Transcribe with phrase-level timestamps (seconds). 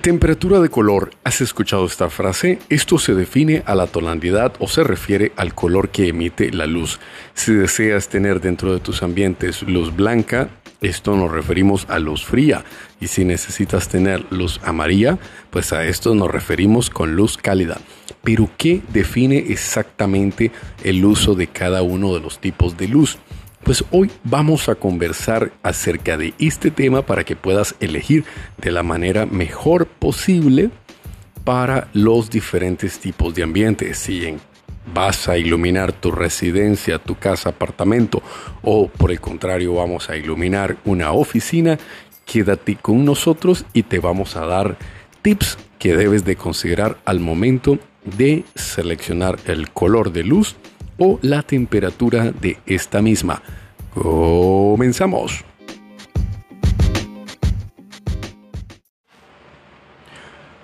[0.00, 1.10] Temperatura de color.
[1.24, 2.58] ¿Has escuchado esta frase?
[2.70, 6.98] Esto se define a la tonalidad o se refiere al color que emite la luz.
[7.34, 10.48] Si deseas tener dentro de tus ambientes luz blanca,
[10.80, 12.64] esto nos referimos a luz fría.
[12.98, 15.18] Y si necesitas tener luz amarilla,
[15.50, 17.76] pues a esto nos referimos con luz cálida.
[18.24, 20.50] Pero ¿qué define exactamente
[20.82, 23.18] el uso de cada uno de los tipos de luz?
[23.64, 28.24] Pues hoy vamos a conversar acerca de este tema para que puedas elegir
[28.58, 30.70] de la manera mejor posible
[31.44, 33.98] para los diferentes tipos de ambientes.
[33.98, 34.36] Si
[34.94, 38.22] vas a iluminar tu residencia, tu casa, apartamento
[38.62, 41.78] o por el contrario vamos a iluminar una oficina,
[42.24, 44.78] quédate con nosotros y te vamos a dar
[45.22, 50.56] tips que debes de considerar al momento de seleccionar el color de luz
[51.00, 53.42] o la temperatura de esta misma.
[53.94, 55.44] Comenzamos.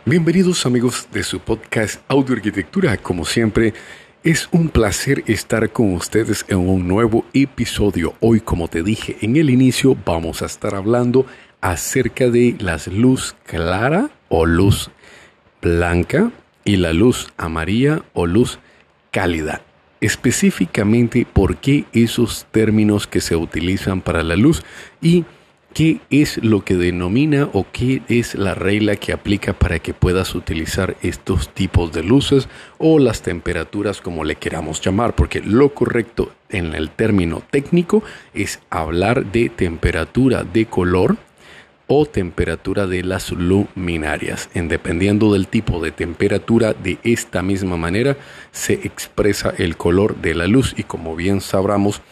[0.04, 2.96] Bienvenidos amigos de su podcast Audio Arquitectura.
[2.98, 3.72] Como siempre,
[4.22, 8.14] es un placer estar con ustedes en un nuevo episodio.
[8.20, 11.26] Hoy, como te dije en el inicio, vamos a estar hablando
[11.62, 14.90] acerca de la luz clara o luz
[15.62, 16.30] blanca
[16.62, 18.58] y la luz amarilla o luz
[19.10, 19.62] cálida.
[20.00, 24.62] Específicamente, ¿por qué esos términos que se utilizan para la luz
[25.00, 25.24] y
[25.76, 30.34] qué es lo que denomina o qué es la regla que aplica para que puedas
[30.34, 36.32] utilizar estos tipos de luces o las temperaturas como le queramos llamar, porque lo correcto
[36.48, 41.18] en el término técnico es hablar de temperatura de color
[41.86, 44.48] o temperatura de las luminarias.
[44.54, 48.16] En dependiendo del tipo de temperatura, de esta misma manera
[48.52, 52.02] se expresa el color de la luz y como bien sabramos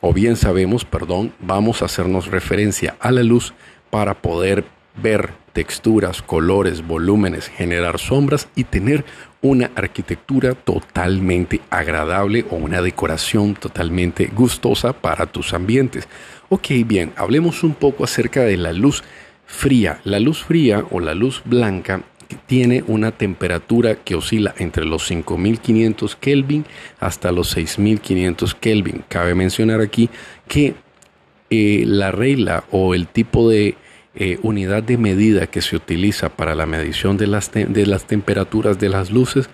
[0.00, 3.52] o bien sabemos, perdón, vamos a hacernos referencia a la luz
[3.90, 4.64] para poder
[5.02, 9.04] ver texturas, colores, volúmenes, generar sombras y tener
[9.40, 16.08] una arquitectura totalmente agradable o una decoración totalmente gustosa para tus ambientes.
[16.48, 19.04] Ok, bien, hablemos un poco acerca de la luz
[19.46, 20.00] fría.
[20.04, 22.02] La luz fría o la luz blanca
[22.46, 26.64] tiene una temperatura que oscila entre los 5500 Kelvin
[27.00, 29.04] hasta los 6500 Kelvin.
[29.08, 30.10] Cabe mencionar aquí
[30.46, 30.74] que
[31.50, 33.76] eh, la regla o el tipo de
[34.20, 38.78] eh, unidad de medida que se utiliza para la medición de las, de las temperaturas
[38.80, 39.48] de las luces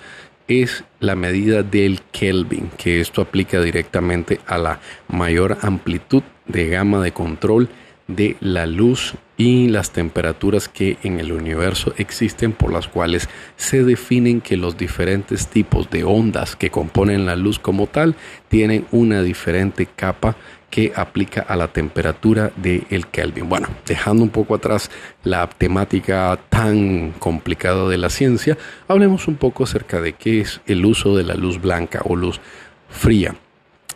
[0.48, 7.02] es la medida del Kelvin, que esto aplica directamente a la mayor amplitud de gama
[7.02, 7.69] de control
[8.06, 13.82] de la luz y las temperaturas que en el universo existen por las cuales se
[13.82, 18.14] definen que los diferentes tipos de ondas que componen la luz como tal
[18.48, 20.37] tienen una diferente capa
[20.70, 23.48] que aplica a la temperatura del el Kelvin.
[23.48, 24.91] Bueno, dejando un poco atrás
[25.22, 30.84] la temática tan complicada de la ciencia, hablemos un poco acerca de qué es el
[30.84, 32.41] uso de la luz blanca o luz
[32.88, 33.37] fría.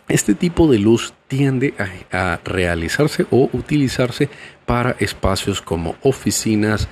[0.09, 1.75] Este tipo de luz tiende
[2.11, 4.27] a, realizarse o utilizarse
[4.65, 6.87] para espacios como oficinas,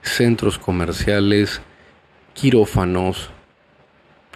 [0.00, 1.60] centros comerciales,
[2.32, 3.28] quirófanos,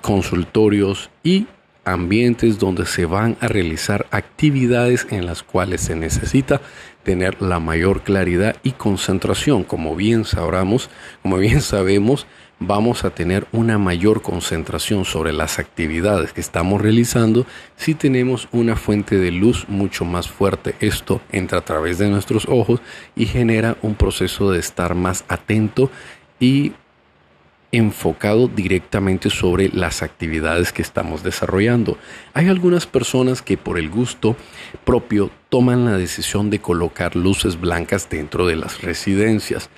[0.03, 1.47] consultorios y
[1.87, 6.61] ambientes donde se van a realizar actividades en las cuales se necesita
[7.07, 9.63] tener la mayor claridad y concentración.
[9.63, 10.91] Como bien sabramos,
[11.23, 12.27] como bien sabemos,
[12.59, 17.47] vamos a tener una mayor concentración sobre las actividades que estamos realizando
[17.77, 20.75] si tenemos una fuente de luz mucho más fuerte.
[20.81, 22.81] Esto entra a través de nuestros ojos
[23.15, 25.93] y genera un proceso de estar más atento
[26.41, 26.73] y
[27.73, 31.99] enfocado directamente sobre las actividades que estamos desarrollando.
[32.33, 34.37] Hay algunas personas que por el gusto
[34.85, 39.69] propio toman la decisión de colocar luces blancas dentro de las residencias.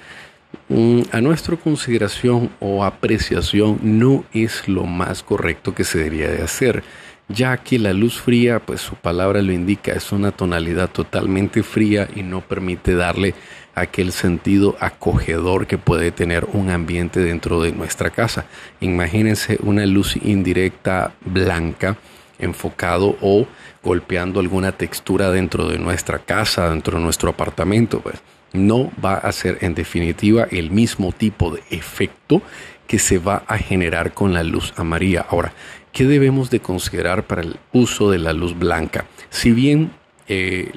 [0.68, 6.42] Mm, a nuestra consideración o apreciación no es lo más correcto que se debería de
[6.42, 6.82] hacer,
[7.28, 12.08] ya que la luz fría, pues su palabra lo indica, es una tonalidad totalmente fría
[12.14, 13.34] y no permite darle
[13.80, 18.46] aquel sentido acogedor que puede tener un ambiente dentro de nuestra casa.
[18.80, 21.96] Imagínense una luz indirecta blanca
[22.38, 23.46] enfocado o
[23.82, 28.16] golpeando alguna textura dentro de nuestra casa, dentro de nuestro apartamento, pues
[28.52, 32.42] no va a ser en definitiva el mismo tipo de efecto
[32.86, 35.26] que se va a generar con la luz amarilla.
[35.28, 35.52] Ahora,
[35.92, 39.04] ¿qué debemos de considerar para el uso de la luz blanca?
[39.30, 39.90] Si bien
[40.28, 40.72] eh,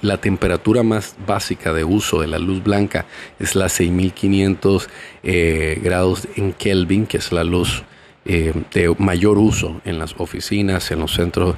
[0.00, 3.06] la temperatura más básica de uso de la luz blanca
[3.40, 4.88] es la 6500
[5.24, 7.82] eh, grados en Kelvin, que es la luz
[8.24, 11.56] eh, de mayor uso en las oficinas, en los centros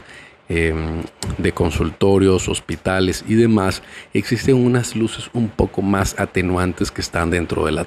[0.48, 1.02] em,
[1.36, 3.82] de consultorios, hospitales y demás,
[4.14, 7.86] existen unas luces un poco más atenuantes que están dentro de la,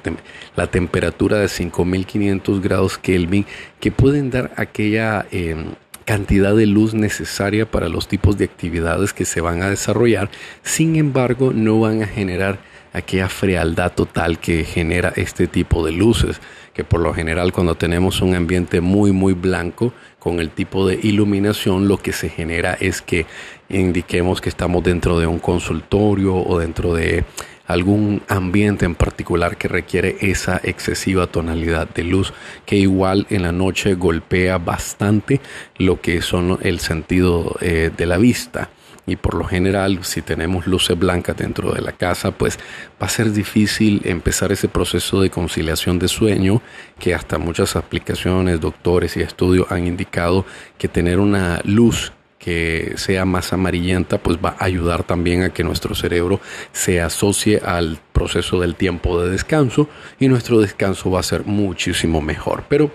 [0.56, 3.48] la temperatura de 5500 grados Kelvin
[3.80, 5.72] que pueden dar aquella em,
[6.08, 10.30] cantidad de luz necesaria para los tipos de actividades que se van a desarrollar,
[10.64, 12.60] sin embargo no van a generar
[12.94, 16.40] aquella frialdad total que genera este tipo de luces,
[16.74, 20.98] que por lo general cuando tenemos un ambiente muy muy blanco con el tipo de
[21.04, 23.26] iluminación lo que se genera es que
[23.68, 27.26] indiquemos que estamos dentro de un consultorio o dentro de
[27.68, 32.34] algún ambiente en particular que requiere esa excesiva tonalidad de luz
[32.66, 35.42] que igual en la noche golpea bastante
[35.78, 38.70] lo que son el sentido eh, de la vista.
[39.06, 42.60] Y por lo general si tenemos luces blancas dentro de la casa pues
[43.02, 46.62] va a ser difícil empezar ese proceso de conciliación de sueño
[47.00, 50.46] que hasta muchas aplicaciones, doctores y estudios han indicado
[50.78, 52.12] que tener una luz
[52.48, 56.40] que sea más amarillenta, pues va a ayudar también a que nuestro cerebro
[56.72, 62.22] se asocie al proceso del tiempo de descanso y nuestro descanso va a ser muchísimo
[62.22, 62.64] mejor.
[62.70, 62.90] Pero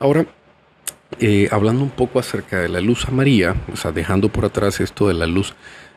[0.00, 0.26] ahora
[1.20, 5.06] eh, hablando un poco acerca de la luz amarilla, o sea, dejando por atrás esto
[5.06, 5.54] de la luz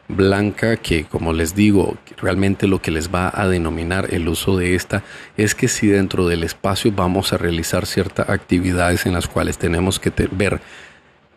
[0.08, 4.76] blanca, que como les digo, realmente lo que les va a denominar el uso de
[4.76, 5.02] esta
[5.38, 10.00] es que si dentro del espacio vamos a realizar ciertas actividades en las cuales tenemos
[10.00, 10.62] que ver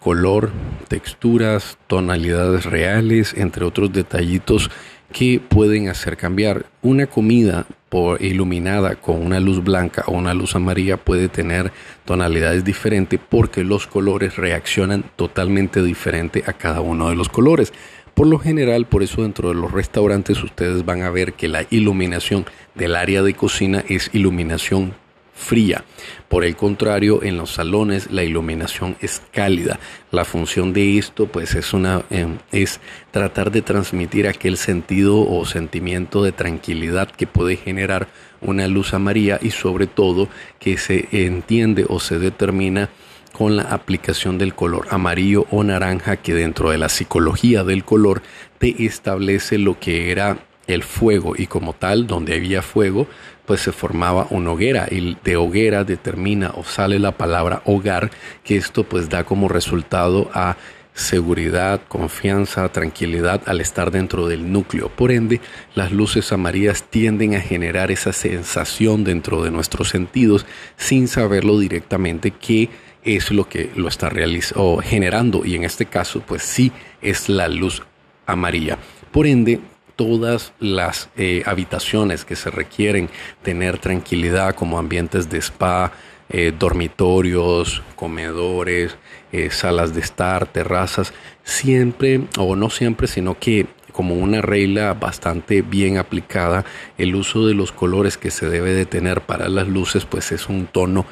[0.04, 0.50] color,
[0.88, 4.70] texturas, tonalidades reales, entre otros detallitos
[5.10, 6.66] que pueden hacer cambiar.
[6.82, 11.72] Una comida por iluminada con una luz blanca o una luz amarilla puede tener
[12.04, 17.72] tonalidades diferentes porque los colores reaccionan totalmente diferente a cada uno de los colores.
[18.12, 21.64] Por lo general, por eso dentro de los restaurantes ustedes van a ver que la
[21.70, 24.92] iluminación del área de cocina es iluminación
[25.34, 25.84] fría.
[26.28, 29.78] Por el contrario, en los salones la iluminación es cálida.
[30.10, 31.72] La función de esto pues es
[32.10, 38.08] em, es tratar de transmitir aquel sentido o sentimiento de tranquilidad que puede generar
[38.40, 40.28] una luz amarilla y sobre todo
[40.60, 42.90] que se entiende o se determina
[43.32, 48.22] con la aplicación del color amarillo o naranja que dentro de la psicología del color
[48.58, 53.06] te establece lo que era el fuego y como tal donde había fuego
[53.46, 58.11] pues se formaba una hoguera y de hoguera determina o sale la palabra hogar
[58.43, 60.56] que esto pues da como resultado a
[60.94, 64.88] seguridad, confianza, tranquilidad al estar dentro del núcleo.
[64.88, 65.41] Por ende,
[65.75, 72.31] las luces amarillas tienden a generar esa sensación dentro de nuestros sentidos sin saberlo directamente
[72.31, 72.70] que
[73.02, 77.49] es lo que lo está realizando generando y en este caso pues sí es la
[77.49, 77.82] luz
[78.25, 78.79] amarilla.
[79.11, 79.61] Por ende,
[79.96, 83.08] todas las eh, habitaciones que se requieren
[83.43, 85.93] tener tranquilidad como ambientes de spa,
[86.29, 88.96] eh, dormitorios, comedores,
[89.32, 91.12] eh, salas de estar, terrazas,
[91.43, 96.64] siempre, o no siempre, sino que como una regla bastante bien aplicada,
[96.99, 100.49] el uso de los colores que se debe de tener para las luces, pues es
[100.49, 101.06] un tono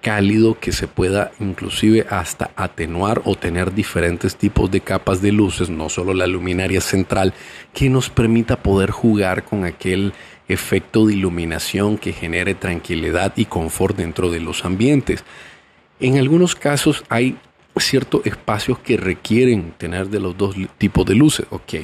[0.00, 5.70] cálido que se pueda inclusive hasta atenuar o tener diferentes tipos de capas de luces,
[5.70, 7.34] no solo la luminaria central,
[7.74, 10.12] que nos permita poder jugar con aquel
[10.48, 15.24] efecto de iluminación que genere tranquilidad y confort dentro de los ambientes.
[16.00, 17.36] En algunos casos hay
[17.76, 21.46] ciertos espacios que requieren tener de los dos tipos de luces.
[21.50, 21.74] Ok,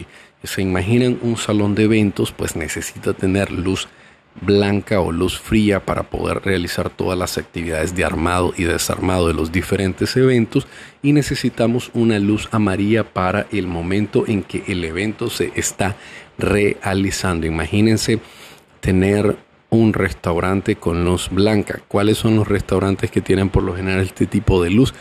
[0.43, 3.89] se imaginan un salón de eventos, pues necesita tener luz
[4.41, 9.35] blanca o luz fría para poder realizar todas las actividades de armado y desarmado de
[9.35, 10.67] los diferentes eventos
[11.03, 15.97] y necesitamos una luz amarilla para el momento en que el evento se está
[16.39, 17.47] realizando.
[17.47, 18.21] Imagínense
[18.81, 19.37] tener
[19.71, 21.81] un restaurante con luz blanca.
[21.89, 24.95] ¿Cuáles son los restaurantes que tienen por lo general este tipo de luz?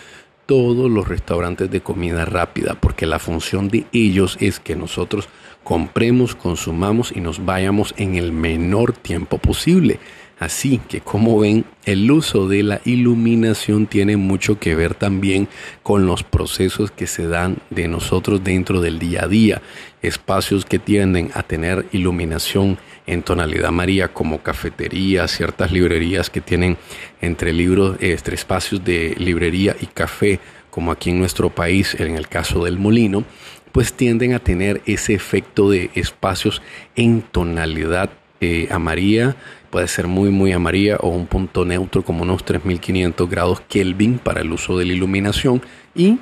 [0.45, 5.27] Todos los restaurantes de comida rápida, porque la función de ellos es que nosotros
[5.63, 9.99] compremos, consumamos y nos vayamos en el menor tiempo posible.
[10.37, 15.47] Así que como ven, el uso de la iluminación tiene mucho que ver también
[15.81, 19.61] con los procesos que se dan de nosotros dentro del día a día.
[20.01, 22.77] Espacios que tienden a tener iluminación
[23.07, 26.77] en tonalidad amarilla como cafeterías, ciertas librerías que tienen
[27.21, 30.39] entre libros, este, espacios de librería y café,
[30.69, 33.23] como aquí en nuestro país, en el caso del molino,
[33.71, 36.61] pues tienden a tener ese efecto de espacios
[36.95, 38.09] en tonalidad
[38.41, 39.37] eh, amarilla,
[39.75, 44.39] puede ser muy muy amarilla o un punto neutro como unos 3500 grados Kelvin para
[44.39, 45.61] el uso de la iluminación
[45.93, 46.17] y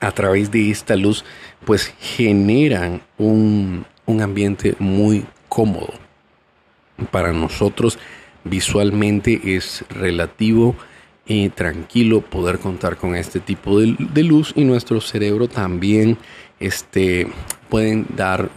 [0.00, 1.26] a través de esta luz
[1.66, 5.92] pues generan un, un ambiente muy cómodo.
[7.10, 7.98] Para nosotros
[8.44, 10.74] visualmente es relativo
[11.26, 16.16] y tranquilo poder contar con este tipo de, luz y nuestro cerebro también
[16.60, 17.26] este,
[17.68, 18.48] pueden dar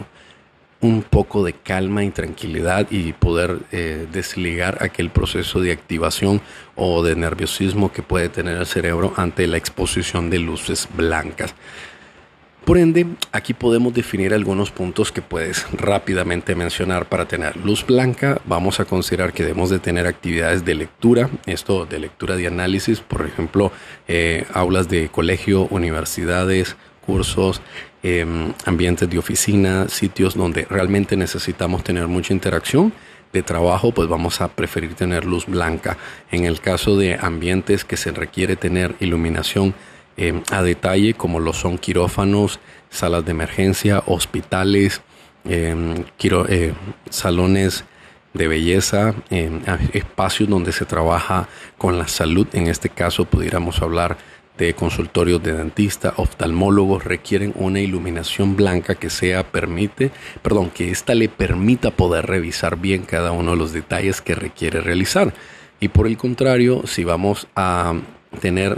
[0.82, 6.42] un poco de calma y tranquilidad y poder eh, desligar aquel proceso de activación
[6.76, 11.56] o de nerviosismo que puede tener el cerebro ante la exposición de luces blancas.
[12.68, 18.42] Por ende, aquí podemos definir algunos puntos que puedes rápidamente mencionar para tener luz blanca.
[18.44, 23.00] Vamos a considerar que debemos de tener actividades de lectura, esto de lectura de análisis,
[23.00, 23.72] por ejemplo,
[24.10, 27.62] eh, aulas de colegio, universidades, cursos,
[28.08, 32.94] em, ambientes de oficina, sitios donde realmente necesitamos tener mucha interacción
[33.34, 35.98] de trabajo, pues vamos a preferir tener luz blanca.
[36.32, 39.76] En el caso de ambientes que se requiere tener iluminación,
[40.18, 42.60] Em, a detalle, como lo son quirófanos,
[42.90, 45.02] salas de emergencia, hospitales,
[45.46, 46.06] em,
[46.50, 46.74] eh,
[47.12, 47.86] salones
[48.34, 49.14] de belleza,
[49.94, 51.48] espacios donde se trabaja
[51.78, 52.48] con la salud.
[52.54, 54.18] En este caso, pudiéramos hablar
[54.58, 60.12] de consultorios de dentista, oftalmólogos requieren una iluminación blanca que sea permite,
[60.42, 64.82] perdón, que ésta le permita poder revisar bien cada uno de los detalles que requiere
[64.82, 65.34] realizar.
[65.80, 67.94] Y por el contrario, si vamos a
[68.42, 68.78] tener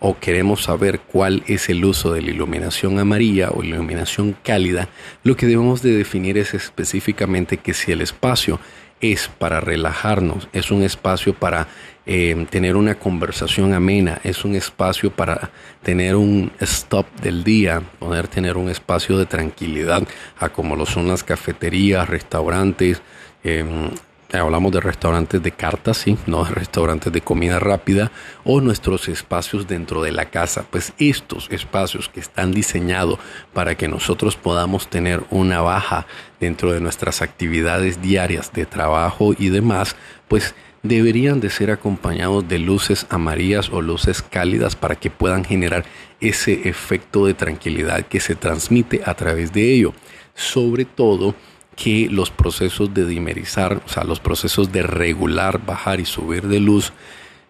[0.00, 4.88] o queremos saber cuál es el uso de la iluminación amarilla o iluminación cálida,
[5.24, 8.60] lo que debemos de definir es específicamente que si el espacio
[9.00, 11.68] es para relajarnos, es un espacio para
[12.06, 15.50] eh, tener una conversación amena, es un espacio para
[15.82, 20.02] tener un stop del día, poder tener un espacio de tranquilidad,
[20.38, 23.02] a como lo son las cafeterías, restaurantes,
[23.44, 23.90] em,
[24.32, 28.12] hablamos de restaurantes de cartas, sí, no de restaurantes de comida rápida
[28.44, 30.66] o nuestros espacios dentro de la casa.
[30.70, 33.18] Pues estos espacios que están diseñados
[33.54, 36.06] para que nosotros podamos tener una baja
[36.40, 39.96] dentro de nuestras actividades diarias de trabajo y demás,
[40.28, 45.84] pues deberían de ser acompañados de luces amarillas o luces cálidas para que puedan generar
[46.20, 49.92] ese efecto de tranquilidad que se transmite a través de ello.
[50.34, 51.34] Sobre todo,
[51.82, 56.58] que los procesos de dimerizar, o sea, los procesos de regular, bajar y subir de
[56.58, 56.92] luz,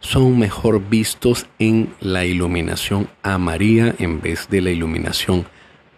[0.00, 5.46] son mejor vistos en la iluminación amarilla en vez de la iluminación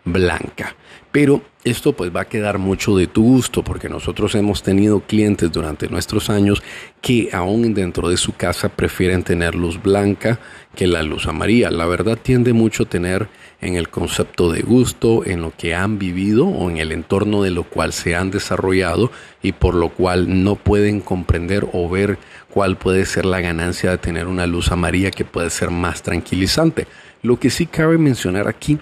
[0.05, 0.75] blanca.
[1.13, 5.51] Pero esto pues va a quedar mucho de tu gusto porque nosotros hemos tenido clientes
[5.51, 6.63] durante nuestros años
[7.03, 10.39] que aún dentro de su casa prefieren tener luz blanca
[10.77, 11.71] que la luz amarilla.
[11.73, 13.29] La verdad tiende mucho a tener
[13.61, 17.51] en el concepto de gusto, en lo que han vivido o en el entorno de
[17.51, 19.11] lo cual se han desarrollado
[19.43, 23.99] y por lo cual no pueden comprender o ver cuál puede ser la ganancia de
[23.99, 26.87] tener una luz amarilla que puede ser más tranquilizante.
[27.23, 28.79] Lo que sí cabe mencionar aquí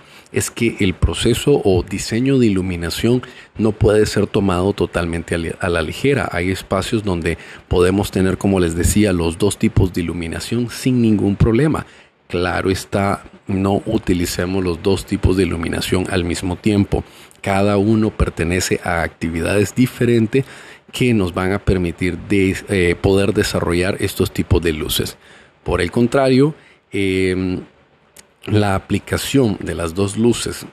[0.55, 3.23] que el proceso o diseño de iluminación
[3.57, 6.29] no puede ser tomado totalmente a la ligera.
[6.33, 11.37] Hay espacios donde podemos tener, como les decía, los dos tipos de iluminación sin ningún
[11.37, 11.87] problema.
[12.29, 17.03] Claro está, no utilicemos los dos tipos de iluminación al mismo tiempo.
[17.41, 20.45] Cada uno pertenece a actividades diferentes
[20.93, 25.17] que nos van a permitir eh, poder desarrollar estos tipos de luces.
[25.63, 26.55] Por el contrario,
[26.93, 27.61] em,
[28.51, 30.67] la aplicación de las dos luces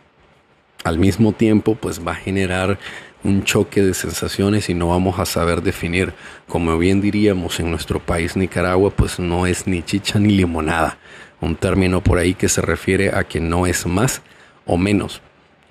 [0.83, 2.77] al mismo tiempo pues va a generar
[3.23, 6.13] un choque de sensaciones y no vamos a saber definir,
[6.47, 10.99] como bien diríamos en nuestro país Nicaragua, pues no es ni chicha ni limonada,
[11.41, 14.21] un término por ahí que se refiere a que no es más
[14.67, 15.21] o menos,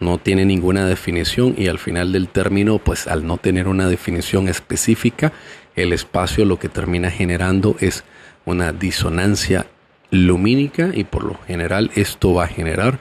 [0.00, 4.48] no tiene ninguna definición y al final del término, pues al no tener una definición
[4.48, 5.32] específica,
[5.76, 8.02] el espacio lo que termina generando es
[8.44, 9.66] una disonancia
[10.14, 12.98] lumínica y por lo general esto va a generar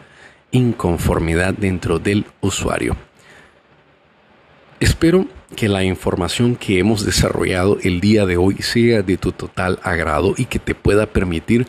[0.51, 2.95] inconformidad dentro del usuario.
[4.79, 9.79] Espero que la información que hemos desarrollado el día de hoy sea de tu total
[9.83, 11.67] agrado y que te pueda permitir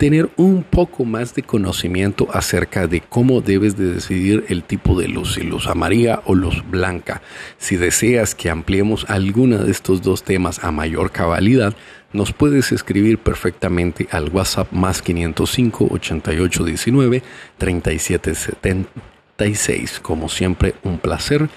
[0.00, 5.08] tener un poco más de conocimiento acerca de cómo debes de decidir el tipo de
[5.08, 7.20] luz, si luz amarilla o luz blanca.
[7.58, 11.74] Si deseas que ampliemos alguna de estos dos temas a mayor cabalidad,
[12.14, 17.22] nos puedes escribir perfectamente al WhatsApp más 505 8819
[17.58, 20.00] 3776.
[20.00, 21.50] Como siempre, un placer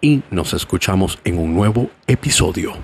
[0.00, 2.74] y nos escuchamos en un nuevo episodio.